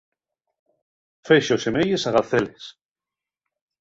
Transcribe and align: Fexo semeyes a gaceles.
Fexo 1.27 1.55
semeyes 1.65 2.03
a 2.09 2.11
gaceles. 2.15 2.63